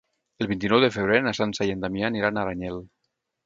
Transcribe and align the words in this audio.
El 0.45 0.47
vint-i-nou 0.51 0.81
de 0.83 0.89
febrer 0.95 1.21
na 1.27 1.35
Sança 1.41 1.69
i 1.69 1.77
en 1.77 1.87
Damià 1.87 2.11
aniran 2.13 2.41
a 2.41 2.45
Aranyel. 2.49 2.85